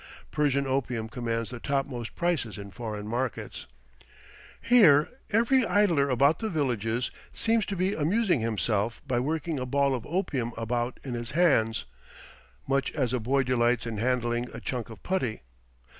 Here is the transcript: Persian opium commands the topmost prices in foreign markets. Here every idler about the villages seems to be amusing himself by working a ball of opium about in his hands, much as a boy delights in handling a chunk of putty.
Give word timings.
Persian 0.31 0.65
opium 0.65 1.09
commands 1.09 1.51
the 1.51 1.59
topmost 1.59 2.15
prices 2.15 2.57
in 2.57 2.71
foreign 2.71 3.07
markets. 3.07 3.67
Here 4.59 5.09
every 5.29 5.63
idler 5.63 6.09
about 6.09 6.39
the 6.39 6.49
villages 6.49 7.11
seems 7.33 7.67
to 7.67 7.75
be 7.75 7.93
amusing 7.93 8.39
himself 8.41 8.99
by 9.05 9.19
working 9.19 9.59
a 9.59 9.65
ball 9.67 9.93
of 9.93 10.03
opium 10.07 10.53
about 10.57 10.99
in 11.03 11.13
his 11.13 11.33
hands, 11.37 11.85
much 12.67 12.91
as 12.93 13.13
a 13.13 13.19
boy 13.19 13.43
delights 13.43 13.85
in 13.85 13.97
handling 13.99 14.47
a 14.51 14.59
chunk 14.59 14.89
of 14.89 15.03
putty. 15.03 15.43